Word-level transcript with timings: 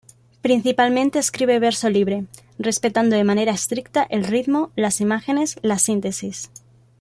Principalmente 0.41 1.19
escribe 1.19 1.59
verso 1.59 1.87
libre, 1.87 2.25
respetando 2.57 3.15
de 3.15 3.23
manera 3.23 3.51
estricta 3.51 4.01
el 4.09 4.23
ritmo, 4.23 4.71
las 4.75 4.99
imágenes, 4.99 5.59
la 5.61 5.77
síntesis. 5.77 6.49